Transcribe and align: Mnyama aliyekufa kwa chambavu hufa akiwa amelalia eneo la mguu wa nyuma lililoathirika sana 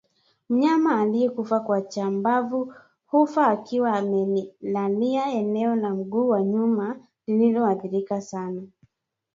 Mnyama 0.49 0.99
aliyekufa 1.01 1.59
kwa 1.59 1.81
chambavu 1.81 2.73
hufa 3.07 3.47
akiwa 3.47 3.93
amelalia 3.93 5.25
eneo 5.29 5.75
la 5.75 5.89
mguu 5.95 6.29
wa 6.29 6.43
nyuma 6.43 6.97
lililoathirika 7.27 8.21
sana 8.21 8.61